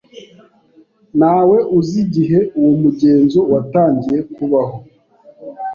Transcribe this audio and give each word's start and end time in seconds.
Ntawe 1.17 1.57
uzi 1.77 1.97
igihe 2.05 2.39
uwo 2.59 2.73
mugenzo 2.83 3.39
watangiye 3.51 4.19
kubaho. 4.33 4.77